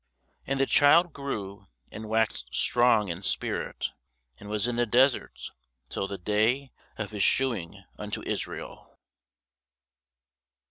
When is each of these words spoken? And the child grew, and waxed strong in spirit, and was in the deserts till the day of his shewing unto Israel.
And 0.47 0.59
the 0.59 0.65
child 0.65 1.13
grew, 1.13 1.67
and 1.91 2.09
waxed 2.09 2.55
strong 2.55 3.09
in 3.09 3.21
spirit, 3.21 3.91
and 4.39 4.49
was 4.49 4.67
in 4.67 4.75
the 4.77 4.87
deserts 4.87 5.51
till 5.89 6.07
the 6.07 6.17
day 6.17 6.71
of 6.97 7.11
his 7.11 7.21
shewing 7.21 7.83
unto 7.99 8.23
Israel. 8.23 8.97